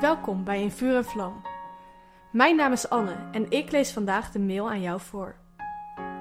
Welkom 0.00 0.44
bij 0.44 0.62
In 0.62 0.70
Vuur 0.70 0.96
en 0.96 1.04
Vlam. 1.04 1.42
Mijn 2.32 2.56
naam 2.56 2.72
is 2.72 2.88
Anne 2.88 3.28
en 3.32 3.50
ik 3.50 3.70
lees 3.70 3.90
vandaag 3.90 4.30
de 4.30 4.38
mail 4.38 4.70
aan 4.70 4.80
jou 4.80 5.00
voor. 5.00 5.36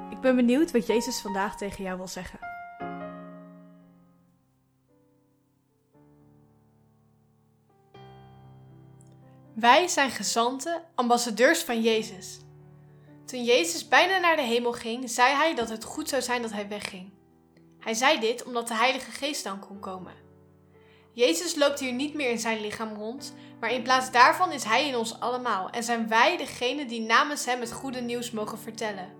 Ik 0.09 0.19
ben 0.21 0.35
benieuwd 0.35 0.71
wat 0.71 0.87
Jezus 0.87 1.21
vandaag 1.21 1.57
tegen 1.57 1.83
jou 1.83 1.97
wil 1.97 2.07
zeggen. 2.07 2.39
Wij 9.53 9.87
zijn 9.87 10.09
gezanten, 10.09 10.81
ambassadeurs 10.95 11.63
van 11.63 11.81
Jezus. 11.81 12.39
Toen 13.25 13.43
Jezus 13.43 13.87
bijna 13.87 14.17
naar 14.17 14.35
de 14.35 14.41
hemel 14.41 14.73
ging, 14.73 15.09
zei 15.09 15.35
hij 15.35 15.55
dat 15.55 15.69
het 15.69 15.83
goed 15.83 16.09
zou 16.09 16.21
zijn 16.21 16.41
dat 16.41 16.51
hij 16.51 16.67
wegging. 16.67 17.13
Hij 17.79 17.93
zei 17.93 18.19
dit 18.19 18.43
omdat 18.43 18.67
de 18.67 18.75
Heilige 18.75 19.11
Geest 19.11 19.43
dan 19.43 19.59
kon 19.59 19.79
komen. 19.79 20.13
Jezus 21.13 21.55
loopt 21.55 21.79
hier 21.79 21.93
niet 21.93 22.13
meer 22.13 22.29
in 22.29 22.39
zijn 22.39 22.61
lichaam 22.61 22.93
rond, 22.95 23.33
maar 23.59 23.71
in 23.71 23.81
plaats 23.81 24.11
daarvan 24.11 24.51
is 24.51 24.63
Hij 24.63 24.87
in 24.87 24.95
ons 24.95 25.19
allemaal 25.19 25.69
en 25.69 25.83
zijn 25.83 26.07
wij 26.07 26.37
degene 26.37 26.85
die 26.85 27.01
namens 27.01 27.45
Hem 27.45 27.59
het 27.59 27.71
goede 27.71 28.01
nieuws 28.01 28.31
mogen 28.31 28.57
vertellen. 28.57 29.13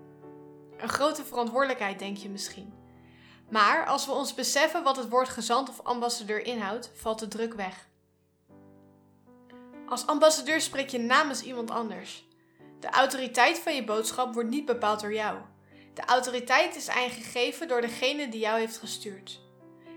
Een 0.78 0.88
grote 0.88 1.24
verantwoordelijkheid, 1.24 1.98
denk 1.98 2.16
je 2.16 2.28
misschien. 2.28 2.72
Maar 3.50 3.86
als 3.86 4.06
we 4.06 4.12
ons 4.12 4.34
beseffen 4.34 4.82
wat 4.82 4.96
het 4.96 5.08
woord 5.08 5.28
gezant 5.28 5.68
of 5.68 5.80
ambassadeur 5.80 6.46
inhoudt, 6.46 6.90
valt 6.94 7.18
de 7.18 7.28
druk 7.28 7.54
weg. 7.54 7.88
Als 9.86 10.06
ambassadeur 10.06 10.60
spreek 10.60 10.88
je 10.88 10.98
namens 10.98 11.42
iemand 11.42 11.70
anders. 11.70 12.24
De 12.80 12.90
autoriteit 12.90 13.58
van 13.58 13.74
je 13.74 13.84
boodschap 13.84 14.34
wordt 14.34 14.48
niet 14.48 14.64
bepaald 14.64 15.00
door 15.00 15.14
jou. 15.14 15.38
De 15.94 16.04
autoriteit 16.04 16.76
is 16.76 16.88
gegeven 16.88 17.68
door 17.68 17.80
degene 17.80 18.28
die 18.28 18.40
jou 18.40 18.58
heeft 18.58 18.78
gestuurd. 18.78 19.43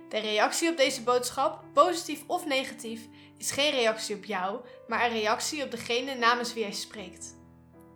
De 0.10 0.18
reactie 0.18 0.70
op 0.70 0.78
deze 0.78 1.04
boodschap, 1.04 1.64
positief 1.74 2.24
of 2.28 2.46
negatief, 2.46 3.08
is 3.38 3.52
geen 3.52 3.72
reactie 3.72 4.16
op 4.16 4.26
jou, 4.26 4.60
maar 4.88 5.06
een 5.06 5.12
reactie 5.20 5.64
op 5.64 5.72
degene 5.72 6.16
namens 6.16 6.54
wie 6.54 6.64
hij 6.64 6.74
spreekt. 6.74 7.36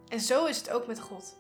En 0.08 0.20
zo 0.20 0.46
is 0.46 0.58
het 0.58 0.70
ook 0.70 0.88
met 0.88 1.00
God. 1.00 1.38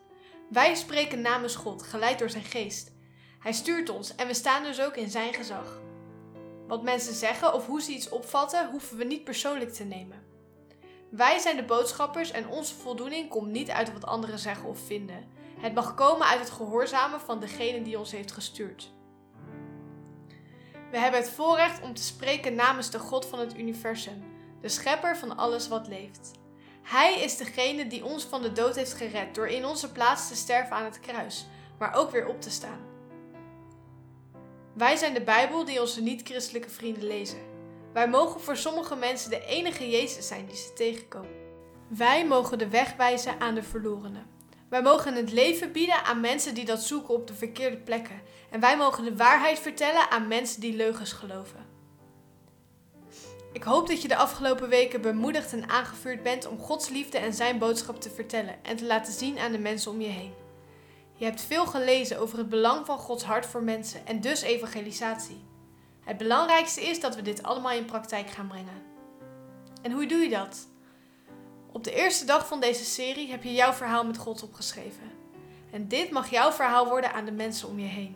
Wij 0.50 0.76
spreken 0.76 1.22
namens 1.22 1.56
God, 1.56 1.84
geleid 1.84 2.20
door 2.20 2.30
zijn 2.30 2.44
geest. 2.44 2.92
Hij 3.40 3.54
stuurt 3.54 3.90
ons 3.90 4.16
en 4.16 4.28
we 4.28 4.34
staan 4.34 4.64
dus 4.64 4.82
ook 4.82 4.96
in 4.96 5.10
zijn 5.10 5.34
gezag. 5.34 5.80
Wat 6.68 6.84
mensen 6.84 7.14
zeggen 7.14 7.54
of 7.54 7.66
hoe 7.66 7.82
ze 7.82 7.92
iets 7.92 8.10
opvatten, 8.10 8.70
hoeven 8.70 8.98
we 8.98 9.04
niet 9.04 9.24
persoonlijk 9.24 9.74
te 9.74 9.84
nemen. 9.84 10.24
Wij 11.10 11.40
zijn 11.40 11.56
de 11.56 11.64
boodschappers 11.64 12.32
en 12.32 12.48
onze 12.48 12.76
voldoening 12.76 13.30
komt 13.30 13.52
niet 13.52 13.70
uit 13.70 13.94
wat 13.94 14.06
anderen 14.06 14.40
zeggen 14.40 14.70
of 14.70 14.80
vinden. 14.80 15.30
Het 15.60 15.74
mag 15.74 15.94
komen 15.94 16.28
uit 16.28 16.40
het 16.40 16.50
gehoorzamen 16.50 17.22
van 17.22 17.40
degene 17.40 17.82
die 17.82 18.00
ons 18.00 18.12
heeft 18.12 18.32
gestuurd. 18.32 18.92
We 20.92 20.98
hebben 20.98 21.20
het 21.20 21.30
voorrecht 21.30 21.82
om 21.82 21.94
te 21.94 22.04
spreken 22.04 22.56
namens 22.56 22.90
de 22.90 23.00
God 23.00 23.26
van 23.26 23.40
het 23.40 23.58
universum, 23.58 24.24
de 24.62 24.70
schepper 24.70 25.18
van 25.18 25.38
alles 25.38 25.68
wat 25.68 25.88
leeft. 25.88 26.32
Hij 26.82 27.22
is 27.22 27.38
degene 27.38 27.88
die 27.88 28.06
ons 28.06 28.24
van 28.24 28.42
de 28.42 28.52
dood 28.52 28.76
heeft 28.76 28.94
gered 28.94 29.36
door 29.36 29.48
in 29.48 29.66
onze 29.66 29.92
plaats 29.92 30.28
te 30.28 30.36
sterven 30.36 30.76
aan 30.76 30.84
het 30.84 31.00
kruis, 31.00 31.46
maar 31.80 31.94
ook 31.94 32.12
weer 32.12 32.28
op 32.28 32.42
te 32.42 32.50
staan. 32.50 32.80
Wij 34.74 34.96
zijn 34.96 35.14
de 35.14 35.22
Bijbel 35.22 35.66
die 35.66 35.82
onze 35.82 36.02
niet-christelijke 36.02 36.70
vrienden 36.70 37.04
lezen. 37.04 37.40
Wij 37.94 38.10
mogen 38.10 38.42
voor 38.42 38.58
sommige 38.58 38.96
mensen 38.96 39.30
de 39.30 39.46
enige 39.46 39.90
Jezus 39.90 40.28
zijn 40.28 40.46
die 40.46 40.56
ze 40.56 40.74
tegenkomen. 40.74 41.40
Wij 41.88 42.28
mogen 42.28 42.58
de 42.58 42.70
weg 42.70 42.96
wijzen 42.96 43.40
aan 43.40 43.56
de 43.56 43.64
verlorenen. 43.64 44.30
Wij 44.72 44.82
mogen 44.82 45.16
het 45.16 45.32
leven 45.32 45.72
bieden 45.72 46.04
aan 46.04 46.20
mensen 46.20 46.54
die 46.54 46.66
dat 46.66 46.82
zoeken 46.82 47.14
op 47.14 47.28
de 47.28 47.34
verkeerde 47.34 47.78
plekken. 47.78 48.22
En 48.50 48.60
wij 48.60 48.78
mogen 48.78 49.04
de 49.04 49.16
waarheid 49.16 49.60
vertellen 49.60 50.10
aan 50.10 50.28
mensen 50.28 50.62
die 50.62 50.76
leugens 50.76 51.14
geloven. 51.14 51.66
Ik 53.54 53.64
hoop 53.64 53.88
dat 53.88 54.02
je 54.02 54.08
de 54.08 54.16
afgelopen 54.16 54.70
weken 54.70 55.02
bemoedigd 55.02 55.54
en 55.54 55.70
aangevuurd 55.70 56.24
bent 56.24 56.48
om 56.48 56.60
Gods 56.60 56.90
liefde 56.90 57.18
en 57.18 57.34
zijn 57.34 57.58
boodschap 57.58 58.02
te 58.02 58.10
vertellen 58.10 58.64
en 58.64 58.76
te 58.76 58.86
laten 58.86 59.14
zien 59.14 59.40
aan 59.40 59.52
de 59.52 59.58
mensen 59.58 59.92
om 59.92 60.02
je 60.02 60.08
heen. 60.08 60.34
Je 61.16 61.26
hebt 61.26 61.42
veel 61.42 61.66
gelezen 61.66 62.20
over 62.20 62.38
het 62.38 62.50
belang 62.50 62.86
van 62.86 62.98
Gods 62.98 63.24
hart 63.24 63.46
voor 63.46 63.64
mensen 63.64 64.06
en 64.08 64.22
dus 64.22 64.42
evangelisatie. 64.42 65.44
Het 66.04 66.18
belangrijkste 66.18 66.82
is 66.82 67.00
dat 67.00 67.16
we 67.16 67.22
dit 67.22 67.44
allemaal 67.44 67.72
in 67.72 67.86
praktijk 67.86 68.30
gaan 68.30 68.48
brengen. 68.48 68.84
En 69.82 69.92
hoe 69.92 70.06
doe 70.06 70.20
je 70.20 70.30
dat? 70.30 70.71
Op 71.74 71.84
de 71.84 71.94
eerste 71.94 72.26
dag 72.26 72.48
van 72.48 72.60
deze 72.60 72.84
serie 72.84 73.32
heb 73.32 73.44
je 73.44 73.54
jouw 73.54 73.74
verhaal 73.74 74.06
met 74.06 74.18
God 74.18 74.44
opgeschreven. 74.44 75.12
En 75.72 75.88
dit 75.88 76.12
mag 76.12 76.30
jouw 76.30 76.52
verhaal 76.52 76.88
worden 76.88 77.14
aan 77.14 77.26
de 77.26 77.32
mensen 77.32 77.68
om 77.68 77.80
je 77.80 77.88
heen. 77.88 78.16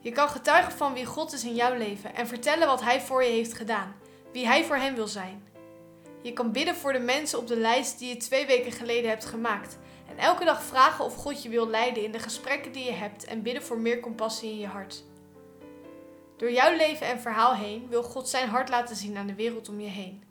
Je 0.00 0.12
kan 0.12 0.28
getuigen 0.28 0.72
van 0.72 0.92
wie 0.92 1.04
God 1.04 1.32
is 1.32 1.44
in 1.44 1.54
jouw 1.54 1.76
leven 1.76 2.14
en 2.14 2.26
vertellen 2.26 2.66
wat 2.66 2.82
Hij 2.82 3.00
voor 3.00 3.24
je 3.24 3.30
heeft 3.30 3.54
gedaan, 3.54 3.94
wie 4.32 4.46
Hij 4.46 4.64
voor 4.64 4.76
hen 4.76 4.94
wil 4.94 5.06
zijn. 5.06 5.42
Je 6.22 6.32
kan 6.32 6.52
bidden 6.52 6.74
voor 6.74 6.92
de 6.92 6.98
mensen 6.98 7.38
op 7.38 7.46
de 7.46 7.56
lijst 7.56 7.98
die 7.98 8.08
je 8.08 8.16
twee 8.16 8.46
weken 8.46 8.72
geleden 8.72 9.10
hebt 9.10 9.24
gemaakt. 9.24 9.78
En 10.08 10.18
elke 10.18 10.44
dag 10.44 10.62
vragen 10.62 11.04
of 11.04 11.14
God 11.14 11.42
je 11.42 11.48
wil 11.48 11.68
leiden 11.68 12.04
in 12.04 12.12
de 12.12 12.18
gesprekken 12.18 12.72
die 12.72 12.84
je 12.84 12.92
hebt 12.92 13.24
en 13.24 13.42
bidden 13.42 13.62
voor 13.62 13.78
meer 13.78 14.00
compassie 14.00 14.50
in 14.50 14.58
je 14.58 14.66
hart. 14.66 15.04
Door 16.36 16.52
jouw 16.52 16.76
leven 16.76 17.06
en 17.06 17.20
verhaal 17.20 17.54
heen 17.54 17.86
wil 17.88 18.02
God 18.02 18.28
zijn 18.28 18.48
hart 18.48 18.68
laten 18.68 18.96
zien 18.96 19.16
aan 19.16 19.26
de 19.26 19.34
wereld 19.34 19.68
om 19.68 19.80
je 19.80 19.88
heen. 19.88 20.29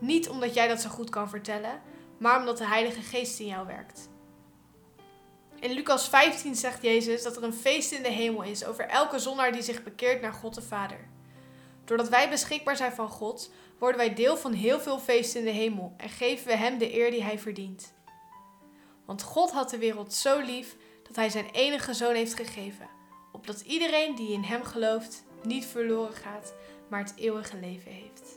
Niet 0.00 0.28
omdat 0.28 0.54
jij 0.54 0.68
dat 0.68 0.80
zo 0.80 0.88
goed 0.88 1.10
kan 1.10 1.28
vertellen, 1.28 1.82
maar 2.18 2.38
omdat 2.38 2.58
de 2.58 2.66
Heilige 2.66 3.00
Geest 3.00 3.40
in 3.40 3.46
jou 3.46 3.66
werkt. 3.66 4.08
In 5.60 5.72
Lucas 5.72 6.08
15 6.08 6.54
zegt 6.54 6.82
Jezus 6.82 7.22
dat 7.22 7.36
er 7.36 7.42
een 7.42 7.54
feest 7.54 7.92
in 7.92 8.02
de 8.02 8.08
hemel 8.08 8.42
is 8.42 8.64
over 8.64 8.84
elke 8.84 9.18
zondaar 9.18 9.52
die 9.52 9.62
zich 9.62 9.82
bekeert 9.82 10.20
naar 10.20 10.32
God 10.32 10.54
de 10.54 10.62
Vader. 10.62 11.08
Doordat 11.84 12.08
wij 12.08 12.28
beschikbaar 12.28 12.76
zijn 12.76 12.92
van 12.92 13.08
God, 13.08 13.50
worden 13.78 13.98
wij 13.98 14.14
deel 14.14 14.36
van 14.36 14.52
heel 14.52 14.80
veel 14.80 14.98
feesten 14.98 15.40
in 15.40 15.46
de 15.46 15.52
hemel 15.52 15.94
en 15.96 16.08
geven 16.08 16.46
we 16.46 16.56
Hem 16.56 16.78
de 16.78 16.94
eer 16.94 17.10
die 17.10 17.22
Hij 17.22 17.38
verdient. 17.38 17.92
Want 19.06 19.22
God 19.22 19.50
had 19.50 19.70
de 19.70 19.78
wereld 19.78 20.14
zo 20.14 20.40
lief 20.40 20.76
dat 21.02 21.16
Hij 21.16 21.28
Zijn 21.28 21.50
enige 21.52 21.94
zoon 21.94 22.14
heeft 22.14 22.34
gegeven, 22.34 22.88
opdat 23.32 23.60
iedereen 23.60 24.14
die 24.14 24.32
in 24.32 24.42
Hem 24.42 24.64
gelooft 24.64 25.24
niet 25.42 25.66
verloren 25.66 26.14
gaat, 26.14 26.54
maar 26.88 27.00
het 27.00 27.12
eeuwige 27.16 27.56
leven 27.56 27.92
heeft. 27.92 28.36